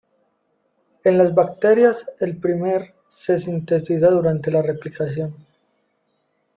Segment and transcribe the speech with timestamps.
[1.03, 5.35] En las bacterias, el primer se sintetiza durante la replicación.